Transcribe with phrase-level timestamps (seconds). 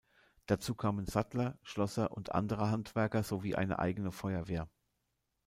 [0.47, 4.67] Dazu kamen Sattler, Schlosser und andere Handwerker sowie eine eigene Feuerwehr.